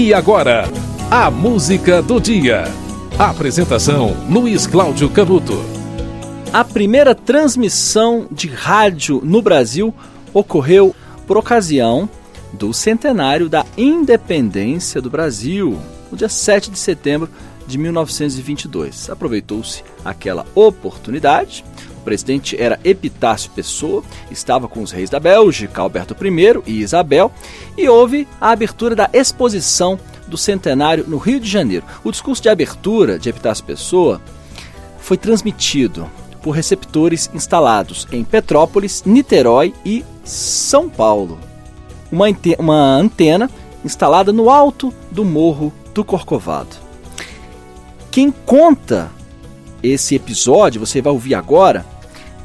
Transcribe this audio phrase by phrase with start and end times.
[0.00, 0.62] E agora,
[1.10, 2.66] a música do dia.
[3.18, 5.60] Apresentação: Luiz Cláudio Canuto.
[6.52, 9.92] A primeira transmissão de rádio no Brasil
[10.32, 10.94] ocorreu
[11.26, 12.08] por ocasião
[12.52, 15.76] do centenário da independência do Brasil,
[16.12, 17.28] no dia 7 de setembro
[17.66, 19.10] de 1922.
[19.10, 21.64] Aproveitou-se aquela oportunidade.
[21.98, 27.30] O presidente era Epitácio Pessoa, estava com os reis da Bélgica, Alberto I e Isabel,
[27.76, 29.98] e houve a abertura da exposição
[30.28, 31.84] do centenário no Rio de Janeiro.
[32.04, 34.22] O discurso de abertura de Epitácio Pessoa
[34.98, 36.08] foi transmitido
[36.40, 41.38] por receptores instalados em Petrópolis, Niterói e São Paulo.
[42.12, 42.26] Uma,
[42.58, 43.50] uma antena
[43.84, 46.76] instalada no alto do Morro do Corcovado.
[48.10, 49.10] Quem conta
[49.82, 51.84] esse episódio, você vai ouvir agora,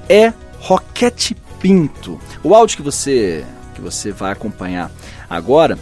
[0.09, 2.19] é Roquete Pinto.
[2.43, 4.91] O áudio que você, que você vai acompanhar
[5.29, 5.77] agora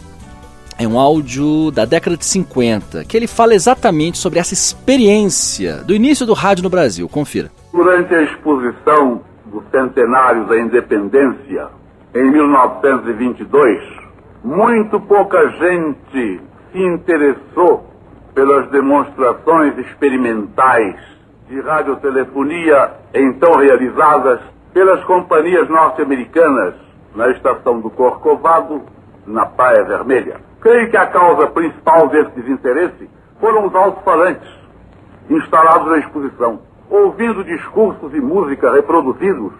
[0.78, 5.94] é um áudio da década de 50, que ele fala exatamente sobre essa experiência do
[5.94, 7.08] início do rádio no Brasil.
[7.08, 7.52] Confira.
[7.72, 11.68] Durante a exposição do centenário da independência,
[12.16, 13.84] em 1922,
[14.44, 17.88] muito pouca gente se interessou
[18.34, 20.96] pelas demonstrações experimentais
[21.52, 24.40] de radiotelefonia então realizadas
[24.74, 26.76] pelas companhias norte-americanas
[27.14, 28.82] na estação do Corcovado,
[29.28, 30.38] na Praia Vermelha.
[30.62, 34.50] Creio que a causa principal desse desinteresse foram os alto-falantes
[35.30, 39.52] instalados na exposição ouvindo discursos e música reproduzidos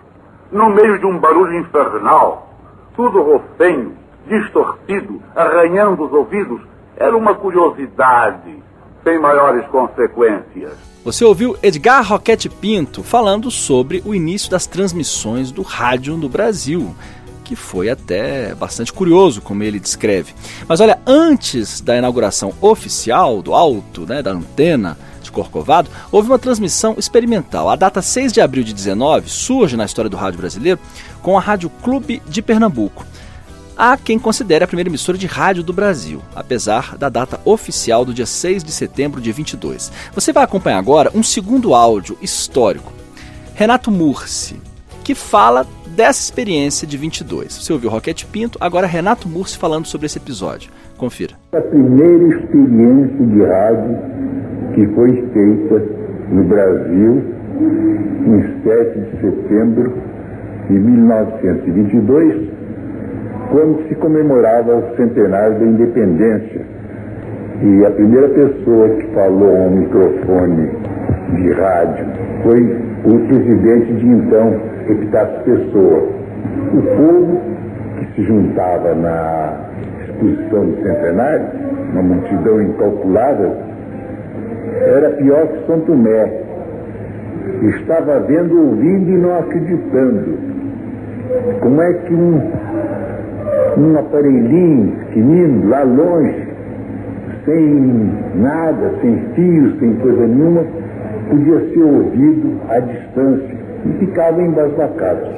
[0.50, 2.50] no meio de um barulho infernal,
[2.96, 3.98] tudo rofenho,
[4.28, 6.62] distorcido, arranhando os ouvidos,
[6.98, 8.62] era uma curiosidade
[9.04, 10.74] sem maiores consequências.
[11.04, 16.96] Você ouviu Edgar Roquete Pinto falando sobre o início das transmissões do rádio no Brasil,
[17.44, 20.36] que foi até bastante curioso, como ele descreve.
[20.68, 26.40] Mas olha, antes da inauguração oficial do alto, né, da antena, de Corcovado, houve uma
[26.40, 27.70] transmissão experimental.
[27.70, 30.80] A data 6 de abril de 19 surge na história do rádio brasileiro
[31.22, 33.06] com a Rádio Clube de Pernambuco.
[33.78, 38.14] Há quem considere a primeira emissora de rádio do Brasil, apesar da data oficial do
[38.14, 39.92] dia 6 de setembro de 22.
[40.14, 42.92] Você vai acompanhar agora um segundo áudio histórico.
[43.56, 44.60] Renato Mursi,
[45.04, 47.54] que fala dessa experiência de 22.
[47.54, 50.72] Você ouviu Roquete Pinto, agora Renato Mursi falando sobre esse episódio.
[50.98, 51.36] Confira.
[51.54, 54.22] A primeira experiência de rádio
[54.76, 55.80] que foi feita
[56.30, 57.24] no Brasil
[58.26, 59.94] em 7 de setembro
[60.70, 62.61] de 1922,
[63.52, 66.62] quando se comemorava o centenário da independência.
[67.62, 70.72] E a primeira pessoa que falou ao microfone
[71.36, 72.06] de rádio
[72.44, 76.08] foi o presidente de então, Epitácio Pessoa.
[76.74, 77.42] O povo
[78.00, 79.54] que se juntava na
[80.06, 81.46] exposição do centenário,
[81.92, 83.52] uma multidão incalculável,
[84.82, 86.42] era pior que São Tomé.
[87.64, 90.38] Estava vendo, ouvindo e não acreditando.
[91.60, 92.52] Como é que um,
[93.78, 96.48] um aparelhinho pequenino, lá longe,
[97.46, 100.66] sem nada, sem fios, sem coisa nenhuma,
[101.30, 105.32] podia ser ouvido à distância e ficava embasbacado.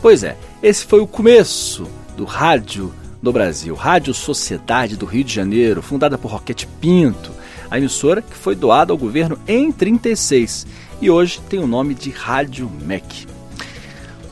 [0.00, 5.34] Pois é, esse foi o começo do rádio no Brasil, Rádio Sociedade do Rio de
[5.34, 7.32] Janeiro, fundada por Roquete Pinto,
[7.70, 10.66] a emissora que foi doada ao governo em 36
[11.00, 13.37] e hoje tem o nome de Rádio MEC.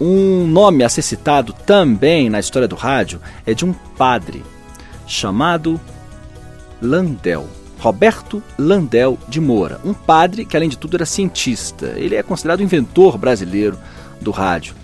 [0.01, 4.45] Um nome a ser citado também na história do rádio é de um padre
[5.07, 5.81] chamado
[6.81, 7.49] Landel.
[7.79, 11.95] Roberto Landel de Moura, um padre que além de tudo era cientista.
[11.97, 13.79] Ele é considerado o inventor brasileiro
[14.21, 14.75] do rádio.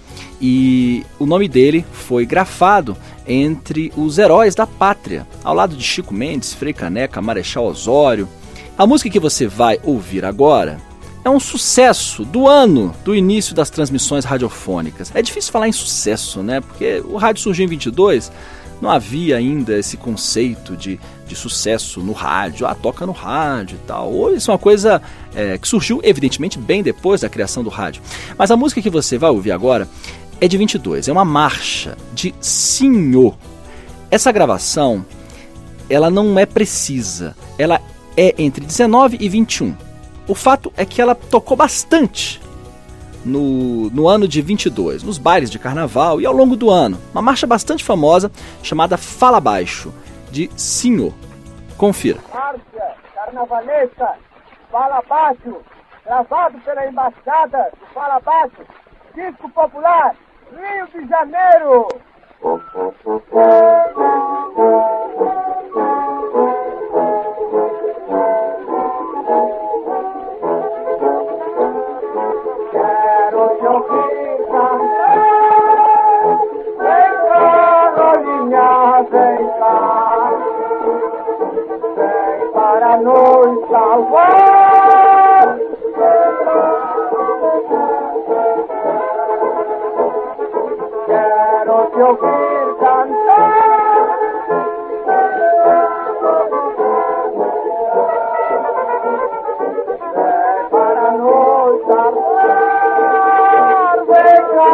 [0.41, 2.97] E o nome dele foi grafado
[3.27, 8.29] entre os heróis da pátria, ao lado de Chico Mendes, Frei Caneca, Marechal Osório,
[8.77, 10.79] a música que você vai ouvir agora
[11.25, 15.13] é um sucesso do ano do início das transmissões radiofônicas.
[15.15, 16.61] É difícil falar em sucesso, né?
[16.61, 18.33] Porque o rádio surgiu em 22,
[18.81, 23.87] não havia ainda esse conceito de, de sucesso no rádio, ah, toca no rádio e
[23.87, 24.13] tal.
[24.13, 25.01] Ou isso é uma coisa
[25.35, 28.03] é, que surgiu, evidentemente, bem depois da criação do rádio.
[28.37, 29.89] Mas a música que você vai ouvir agora
[30.41, 33.37] é de 22, é uma marcha de Senhor.
[34.11, 35.07] Essa gravação,
[35.89, 37.81] ela não é precisa, ela
[38.17, 39.92] é entre 19 e 21.
[40.29, 42.41] O fato é que ela tocou bastante
[43.25, 46.99] no, no ano de 22, nos bailes de carnaval e ao longo do ano.
[47.13, 48.31] Uma marcha bastante famosa
[48.63, 49.93] chamada Fala Baixo,
[50.31, 51.13] de Senhor.
[51.77, 52.21] Confira.
[52.33, 54.15] Marcha carnavalesca
[54.71, 55.57] Fala Baixo,
[56.05, 58.63] gravado pela Embaixada do Fala Baixo,
[59.15, 60.17] disco popular,
[60.51, 61.89] Rio de Janeiro.
[92.03, 94.09] de oír cantar.
[100.71, 103.25] Para no tardar,
[104.09, 104.73] hueca,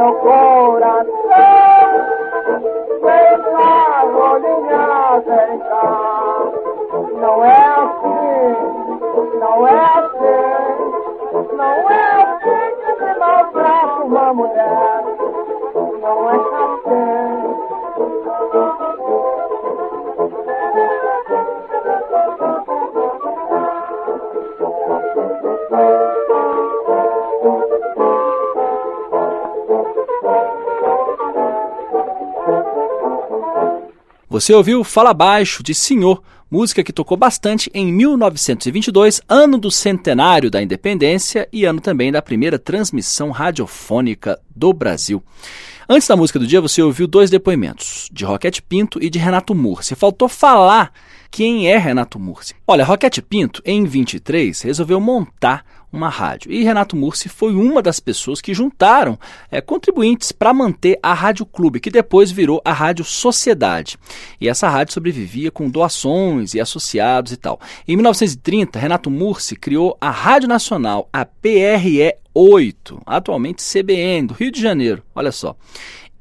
[0.00, 1.10] meu coração.
[3.02, 5.22] Vem cá, Rolinha,
[5.68, 5.86] cá.
[7.20, 8.56] Não é assim,
[9.38, 10.36] não é assim,
[11.54, 12.09] não é
[34.30, 40.48] Você ouviu Fala Baixo, de Senhor, música que tocou bastante em 1922, ano do centenário
[40.48, 45.20] da independência e ano também da primeira transmissão radiofônica do Brasil.
[45.88, 49.52] Antes da música do dia, você ouviu dois depoimentos, de Roquete Pinto e de Renato
[49.52, 49.96] Mursi.
[49.96, 50.92] Faltou falar
[51.28, 52.54] quem é Renato Mursi.
[52.68, 56.52] Olha, Roquete Pinto, em 23, resolveu montar uma rádio.
[56.52, 59.18] E Renato Mursi foi uma das pessoas que juntaram
[59.50, 63.98] é, contribuintes para manter a Rádio Clube, que depois virou a Rádio Sociedade.
[64.40, 67.60] E essa rádio sobrevivia com doações e associados e tal.
[67.86, 74.52] Em 1930, Renato Mursi criou a Rádio Nacional, a PRE 8, atualmente CBN, do Rio
[74.52, 75.02] de Janeiro.
[75.14, 75.56] Olha só.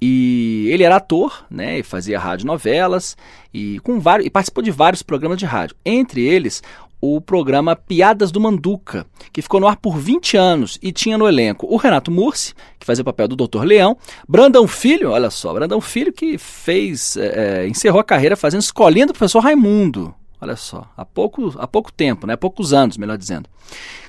[0.02, 3.18] E ele era ator, né, e fazia radionovelas
[3.54, 5.76] e com vários e participou de vários programas de rádio.
[5.86, 6.64] Entre eles,
[7.02, 11.28] o programa Piadas do Manduca, que ficou no ar por 20 anos e tinha no
[11.28, 13.64] elenco o Renato Mursi, que fazia o papel do Dr.
[13.64, 13.98] Leão,
[14.28, 19.14] Brandão Filho, olha só, Brandão Filho que fez, é, encerrou a carreira fazendo escolinha do
[19.14, 23.50] professor Raimundo, olha só, há pouco, há pouco tempo, né, há poucos anos, melhor dizendo.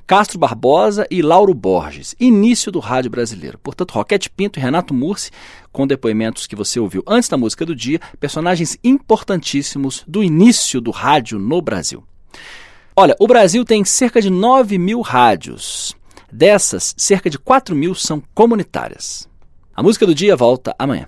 [0.06, 3.56] Castro Barbosa e Lauro Borges, início do rádio brasileiro.
[3.58, 5.30] Portanto, Roquete Pinto e Renato Mursi,
[5.70, 10.90] com depoimentos que você ouviu antes da música do dia, personagens importantíssimos do início do
[10.90, 12.02] rádio no Brasil.
[12.96, 15.96] Olha, o Brasil tem cerca de 9 mil rádios.
[16.30, 19.28] Dessas, cerca de 4 mil são comunitárias.
[19.74, 21.06] A música do dia volta amanhã.